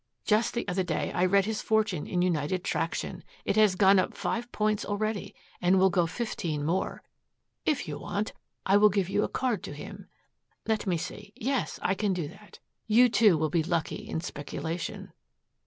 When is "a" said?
9.23-9.29